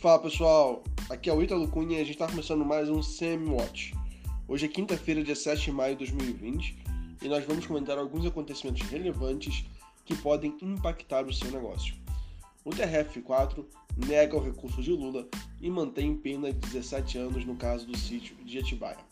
[0.00, 3.50] Fala pessoal, aqui é o Ítalo Cunha e a gente está começando mais um CM
[3.50, 3.92] Watch.
[4.48, 6.78] Hoje é quinta-feira, dia 7 de maio de 2020
[7.20, 9.62] e nós vamos comentar alguns acontecimentos relevantes
[10.06, 11.94] que podem impactar o seu negócio.
[12.64, 13.62] O TRF4
[14.08, 15.28] nega o recurso de Lula
[15.60, 19.04] e mantém pena de 17 anos no caso do sítio de Atibaia.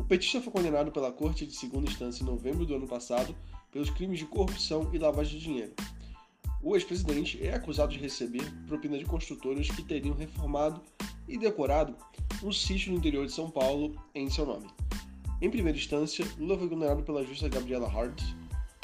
[0.00, 3.36] O petista foi condenado pela Corte de Segunda Instância em novembro do ano passado
[3.70, 5.74] pelos crimes de corrupção e lavagem de dinheiro.
[6.62, 10.80] O ex-presidente é acusado de receber propina de construtoras que teriam reformado
[11.26, 11.96] e decorado
[12.42, 14.68] um sítio no interior de São Paulo em seu nome.
[15.40, 18.22] Em primeira instância, Lula foi condenado pela juíza Gabriela Hart,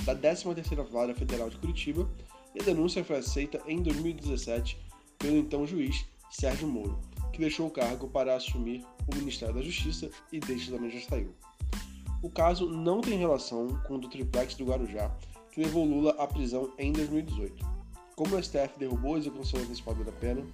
[0.05, 2.11] da 13ª Vara Federal de Curitiba,
[2.53, 4.77] e a denúncia foi aceita em 2017
[5.17, 6.99] pelo então juiz Sérgio Moro,
[7.33, 11.33] que deixou o cargo para assumir o Ministério da Justiça e desde também já saiu.
[12.21, 15.15] O caso não tem relação com o do triplex do Guarujá,
[15.53, 17.78] que levou Lula à prisão em 2018.
[18.19, 20.45] Como o STF derrubou a execução antecipada da pena,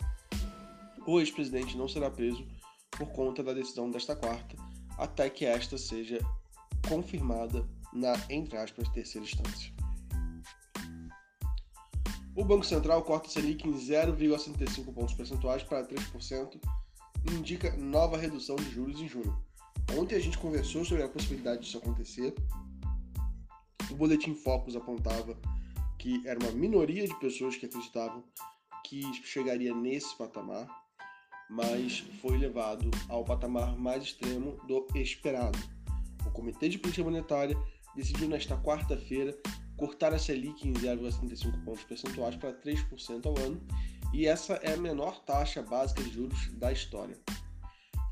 [1.07, 2.47] o ex-presidente não será preso
[2.91, 4.55] por conta da decisão desta quarta,
[4.99, 6.19] até que esta seja
[6.87, 9.73] confirmada na, entre aspas, terceira instância.
[12.37, 16.61] O Banco Central corta a Selic em 0,65 pontos percentuais para 3%
[17.25, 19.43] e indica nova redução de juros em junho.
[19.99, 22.35] Ontem a gente conversou sobre a possibilidade disso acontecer
[23.91, 25.37] o Boletim Focus apontava
[26.05, 28.23] que era uma minoria de pessoas que acreditavam
[28.85, 30.69] que chegaria nesse patamar,
[31.49, 35.59] mas foi levado ao patamar mais extremo do esperado.
[36.27, 37.57] O Comitê de Política Monetária
[37.97, 39.35] decidiu nesta quarta-feira
[39.79, 43.67] cortar a Selic em 0,75 pontos percentuais para 3% ao ano,
[44.13, 47.19] e essa é a menor taxa básica de juros da história.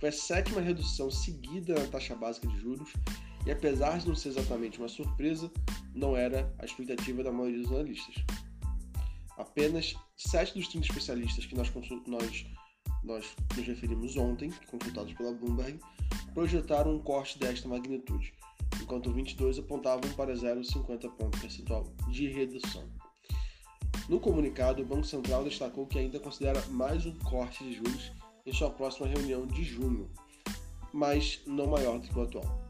[0.01, 2.91] Foi a sétima redução seguida na taxa básica de juros
[3.47, 5.51] e apesar de não ser exatamente uma surpresa,
[5.95, 8.15] não era a expectativa da maioria dos analistas.
[9.37, 11.73] Apenas 7 dos 30 especialistas que nós,
[12.07, 12.47] nós,
[13.03, 15.81] nós nos referimos ontem, consultados pela Bloomberg,
[16.35, 18.33] projetaram um corte desta magnitude,
[18.81, 22.89] enquanto 22 apontavam para 0,50 ponto percentual de redução.
[24.09, 28.13] No comunicado, o Banco Central destacou que ainda considera mais um corte de juros
[28.45, 30.11] em sua próxima reunião de junho,
[30.93, 32.62] mas não maior do que o atual.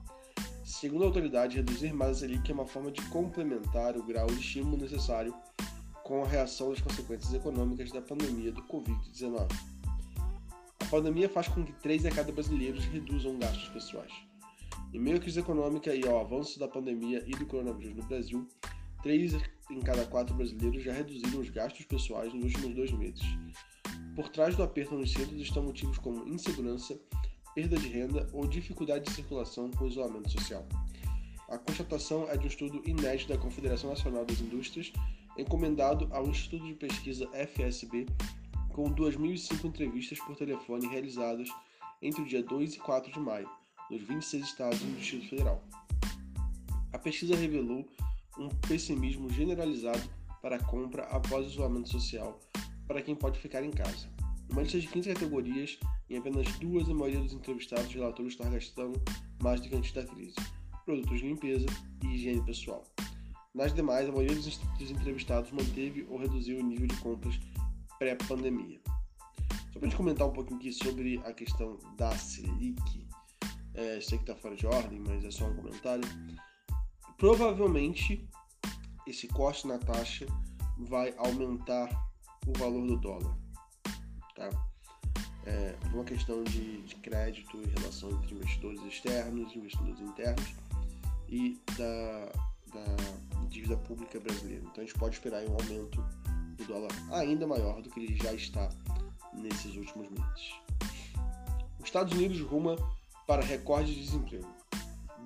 [0.72, 4.41] Segundo a autoridade, reduzir mais a Selic é uma forma de complementar o grau de
[4.41, 5.34] estímulo necessário
[6.03, 9.49] com a reação das consequências econômicas da pandemia do Covid-19.
[10.81, 14.11] A pandemia faz com que 3 a cada brasileiros reduzam gastos pessoais.
[14.94, 18.49] Em meio à crise econômica e ao avanço da pandemia e do coronavírus no Brasil,
[19.03, 19.34] 3
[19.71, 23.22] em cada 4 brasileiros já reduziram os gastos pessoais nos últimos dois meses.
[24.16, 26.99] Por trás do aperto nos centros estão motivos como insegurança,
[27.54, 30.66] perda de renda ou dificuldade de circulação com isolamento social.
[31.48, 34.92] A constatação é de um estudo inédito da Confederação Nacional das Indústrias,
[35.36, 38.06] encomendado ao Instituto de Pesquisa FSB,
[38.70, 41.48] com 2.005 entrevistas por telefone realizadas
[42.00, 43.48] entre o dia 2 e 4 de maio,
[43.90, 45.62] nos 26 estados do Distrito Federal.
[46.92, 47.86] A pesquisa revelou
[48.38, 50.02] um pessimismo generalizado
[50.40, 52.40] para a compra após o isolamento social
[52.86, 54.08] para quem pode ficar em casa.
[54.50, 55.78] Uma lista de 15 categorias,
[56.10, 59.00] em apenas duas a maioria dos entrevistados relatou estar gastando
[59.42, 60.34] mais do que antes da crise:
[60.84, 61.66] produtos de limpeza
[62.03, 62.84] e higiene pessoal.
[63.54, 67.38] Nas demais, a maioria dos entrevistados manteve ou reduziu o nível de compras
[67.98, 68.81] pré-pandemia.
[69.72, 73.06] Só para a gente comentar um pouquinho aqui sobre a questão da Selic,
[73.75, 76.04] é, sei que está fora de ordem, mas é só um comentário.
[77.16, 78.28] Provavelmente,
[79.06, 80.26] esse corte na taxa
[80.78, 81.88] vai aumentar
[82.47, 83.41] o valor do dólar
[84.34, 84.50] tá?
[85.44, 90.54] É uma questão de, de crédito e relação entre investidores externos e investidores internos
[91.28, 92.32] e da,
[92.72, 94.62] da dívida pública brasileira.
[94.65, 96.04] Então a gente pode esperar um aumento
[96.56, 98.69] do dólar ainda maior do que ele já está
[99.32, 100.54] nesses últimos meses.
[101.78, 102.76] Os Estados Unidos ruma
[103.26, 104.49] para recorde de desemprego.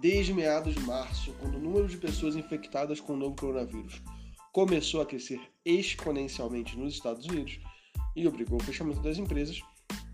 [0.01, 4.03] Desde meados de março, quando o número de pessoas infectadas com o novo coronavírus
[4.53, 7.59] começou a crescer exponencialmente nos Estados Unidos,
[8.17, 9.63] e obrigou o fechamento das empresas,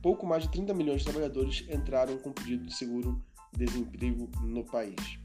[0.03, 5.19] pouco mais de 30 milhões de trabalhadores entraram com pedido de seguro-desemprego no país.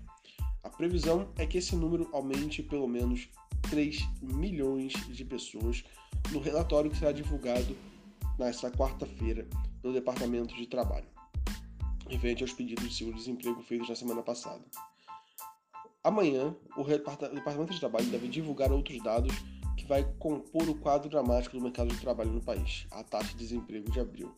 [0.64, 3.28] A previsão é que esse número aumente pelo menos
[3.70, 5.84] 3 milhões de pessoas
[6.32, 7.76] no relatório que será divulgado
[8.38, 9.48] nesta quarta-feira
[9.82, 11.08] pelo Departamento de Trabalho,
[12.08, 14.64] referente aos pedidos de seguro-desemprego feitos na semana passada.
[16.04, 19.34] Amanhã, o Departamento de Trabalho deve divulgar outros dados
[19.88, 23.89] vai compor o quadro dramático do mercado de trabalho no país, a taxa de desemprego
[23.92, 24.34] de abril.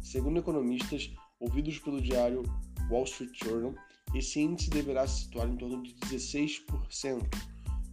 [0.00, 2.42] Segundo economistas ouvidos pelo diário
[2.90, 3.74] Wall Street Journal,
[4.14, 6.62] esse índice deverá se situar em torno de 16%,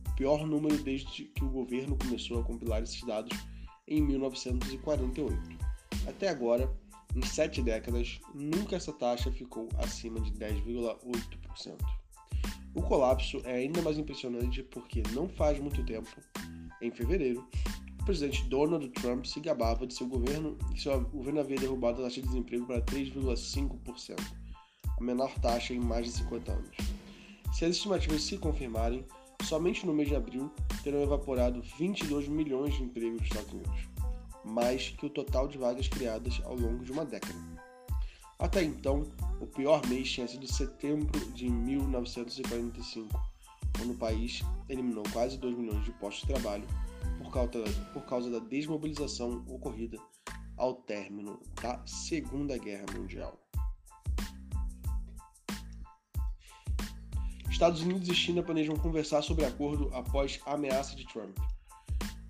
[0.07, 3.35] o pior número desde que o governo começou a compilar esses dados
[3.87, 5.35] em 1948.
[6.07, 6.71] Até agora,
[7.15, 11.77] em sete décadas, nunca essa taxa ficou acima de 10,8%.
[12.75, 16.09] O colapso é ainda mais impressionante porque não faz muito tempo,
[16.85, 17.47] em fevereiro,
[18.01, 22.03] o presidente Donald Trump se gabava de seu governo e seu governo havia derrubado a
[22.03, 24.19] taxa de desemprego para 3,5%,
[24.99, 26.77] a menor taxa em mais de 50 anos.
[27.53, 29.05] Se as estimativas se confirmarem,
[29.43, 30.51] somente no mês de abril
[30.83, 33.87] terão evaporado 22 milhões de empregos nos Estados Unidos,
[34.43, 37.39] mais que o total de vagas criadas ao longo de uma década.
[38.37, 39.03] Até então,
[39.39, 43.32] o pior mês tinha sido setembro de 1945,
[43.77, 46.67] quando o país eliminou quase 2 milhões de postos de trabalho
[47.17, 49.97] por causa, por causa da desmobilização ocorrida
[50.57, 53.39] ao término da Segunda Guerra Mundial.
[57.49, 61.37] Estados Unidos e China planejam conversar sobre acordo após a ameaça de Trump.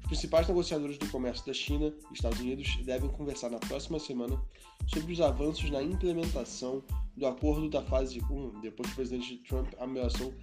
[0.01, 4.39] Os principais negociadores do comércio da China e Estados Unidos devem conversar na próxima semana
[4.85, 6.83] sobre os avanços na implementação
[7.15, 10.33] do acordo da fase 1, depois que o presidente Trump ameaçou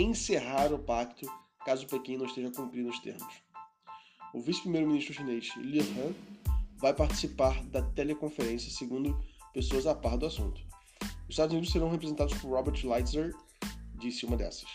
[0.00, 1.26] encerrar o pacto
[1.64, 3.42] caso Pequim não esteja cumprindo os termos.
[4.34, 6.14] O vice-primeiro-ministro chinês Li Han
[6.78, 9.18] vai participar da teleconferência, segundo
[9.52, 10.60] pessoas a par do assunto.
[11.24, 13.34] Os Estados Unidos serão representados por Robert Lighthizer,
[13.98, 14.68] disse uma dessas.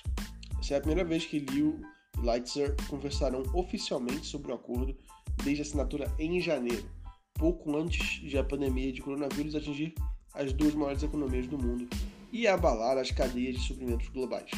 [0.60, 1.80] Essa é a primeira vez que Liu
[2.18, 4.98] e Lighthizer conversarão oficialmente sobre o acordo
[5.44, 6.90] desde a assinatura em janeiro,
[7.36, 9.94] pouco antes de a pandemia de coronavírus atingir
[10.34, 11.88] as duas maiores economias do mundo
[12.32, 14.52] e abalar as cadeias de suprimentos globais.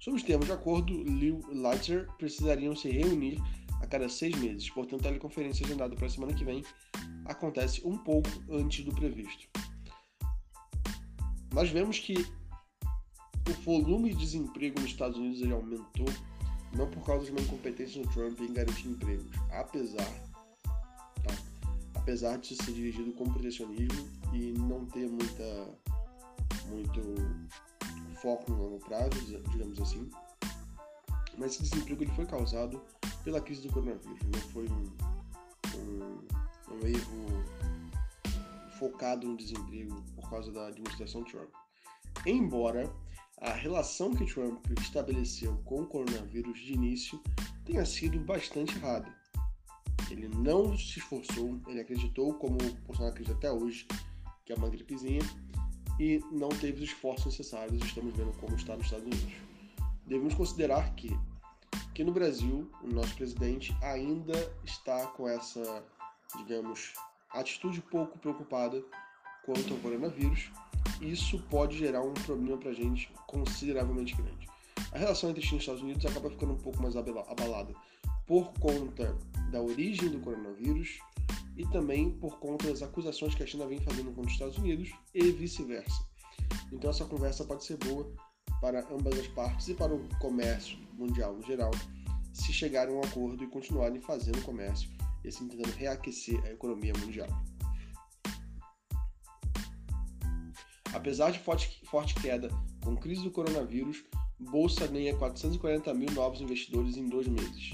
[0.00, 3.38] Sob os termos de acordo, Liu e Lighthizer precisariam se reunir
[3.82, 6.64] a cada seis meses, portanto a teleconferência agendada para a semana que vem
[7.26, 9.46] acontece um pouco antes do previsto.
[11.52, 12.14] Nós vemos que
[13.46, 16.06] o volume de desemprego nos Estados Unidos ele aumentou
[16.74, 20.10] não por causa de uma incompetência do Trump em garantir empregos, apesar,
[20.62, 21.34] tá?
[21.94, 25.78] apesar de ser dirigido com protecionismo e não ter muita,
[26.68, 27.00] muito
[28.20, 29.10] foco no longo prazo,
[29.50, 30.10] digamos assim.
[31.38, 32.82] Mas esse desemprego ele foi causado
[33.24, 34.84] pela crise do coronavírus, não foi um,
[35.76, 37.44] um, um erro
[38.78, 41.50] focado no desemprego por causa da administração Trump.
[42.26, 42.90] Embora
[43.40, 47.20] a relação que Trump estabeleceu com o coronavírus de início
[47.64, 49.14] tenha sido bastante errada.
[50.10, 53.86] Ele não se esforçou, ele acreditou, como o Bolsonaro acredita até hoje,
[54.44, 55.22] que é uma gripezinha,
[56.00, 57.84] e não teve os esforços necessários.
[57.84, 59.34] Estamos vendo como está nos Estados Unidos.
[60.06, 61.14] Devemos considerar que,
[61.94, 65.84] que no Brasil, o nosso presidente ainda está com essa,
[66.38, 66.94] digamos,
[67.28, 68.82] atitude pouco preocupada
[69.44, 70.50] quanto ao coronavírus
[71.02, 74.48] isso pode gerar um problema para a gente consideravelmente grande.
[74.92, 77.74] A relação entre China e Estados Unidos acaba ficando um pouco mais abalada
[78.26, 79.16] por conta
[79.50, 80.98] da origem do coronavírus
[81.56, 84.90] e também por conta das acusações que a China vem fazendo contra os Estados Unidos
[85.14, 86.04] e vice-versa.
[86.72, 88.12] Então essa conversa pode ser boa
[88.60, 91.70] para ambas as partes e para o comércio mundial no geral,
[92.32, 94.90] se chegarem a um acordo e continuarem fazendo comércio
[95.24, 97.28] e assim tentando reaquecer a economia mundial.
[100.92, 102.48] Apesar de forte, forte queda
[102.82, 104.04] com crise do coronavírus,
[104.38, 107.70] Bolsa ganha 440 mil novos investidores em dois meses.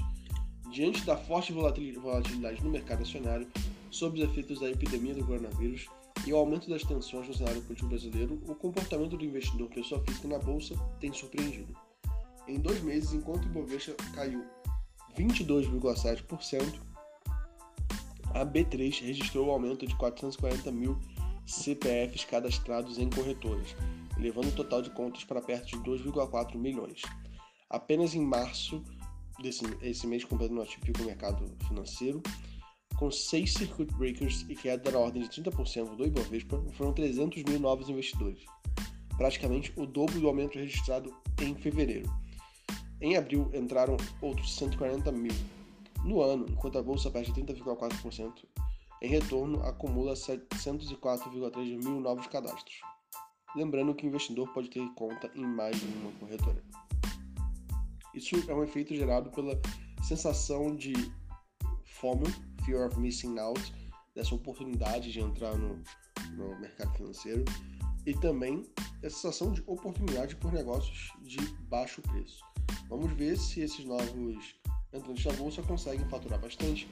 [0.76, 3.48] Diante da forte volatilidade no mercado acionário,
[3.90, 5.86] sob os efeitos da epidemia do coronavírus
[6.26, 10.28] e o aumento das tensões no cenário político brasileiro, o comportamento do investidor pessoa física
[10.28, 11.74] na Bolsa tem surpreendido.
[12.46, 14.44] Em dois meses, enquanto o Ibovespa caiu
[15.18, 16.78] 22,7%,
[18.34, 21.00] a B3 registrou o um aumento de 440 mil
[21.46, 23.74] CPFs cadastrados em corretoras,
[24.18, 27.00] levando o total de contas para perto de 2,4 milhões.
[27.70, 28.84] Apenas em março
[29.40, 32.22] desse esse mês, completo no atípico mercado financeiro,
[32.96, 37.60] com seis circuit breakers e queda da ordem de 30% do Ibovespa, foram 300 mil
[37.60, 38.44] novos investidores,
[39.16, 42.10] praticamente o dobro do aumento registrado em fevereiro.
[43.00, 45.32] Em abril entraram outros 140 mil.
[46.02, 48.32] No ano, enquanto a bolsa perde 30,4%,
[49.02, 52.80] em retorno, acumula 704,3 mil novos cadastros.
[53.54, 56.62] Lembrando que o investidor pode ter conta em mais de uma corretora.
[58.16, 59.60] Isso é um efeito gerado pela
[60.02, 60.94] sensação de
[61.84, 62.24] FOMO,
[62.64, 63.60] Fear of Missing Out,
[64.14, 65.82] dessa oportunidade de entrar no,
[66.34, 67.44] no mercado financeiro,
[68.06, 68.62] e também
[69.04, 72.42] a sensação de oportunidade por negócios de baixo preço.
[72.88, 74.56] Vamos ver se esses novos
[74.94, 76.88] entrantes da bolsa conseguem faturar bastante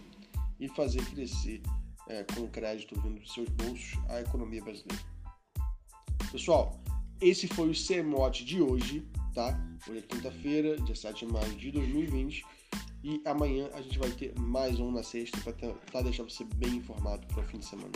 [0.60, 1.62] e fazer crescer
[2.08, 5.02] é, com crédito vindo dos seus bolsos à economia brasileira.
[6.30, 6.78] Pessoal,
[7.18, 9.58] esse foi o CMOT de hoje, tá?
[9.88, 12.44] Hoje é quinta-feira, dia 7 de maio de 2020.
[13.02, 15.38] E amanhã a gente vai ter mais um na sexta
[15.90, 17.90] para deixar você bem informado para o fim de semana.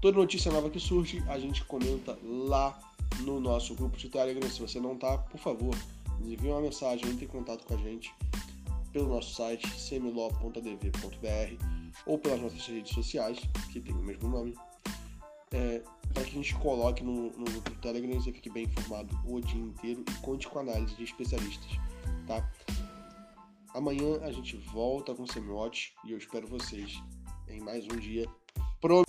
[0.00, 2.78] Toda notícia nova que surge, a gente comenta lá
[3.22, 4.48] no nosso grupo de Telegram.
[4.48, 5.74] Se você não tá, por favor,
[6.20, 8.14] envie uma mensagem, entre em contato com a gente
[8.92, 11.64] pelo nosso site semiló.dv.br
[12.06, 13.38] ou pelas nossas redes sociais,
[13.72, 14.54] que tem o mesmo nome,
[15.52, 19.40] é, para que a gente coloque no, no Telegram e você fique bem informado o
[19.40, 21.70] dia inteiro e conte com análise de especialistas,
[22.26, 22.48] tá?
[23.74, 27.00] Amanhã a gente volta com o Semiote e eu espero vocês
[27.48, 28.26] em mais um dia.
[28.80, 29.04] Pro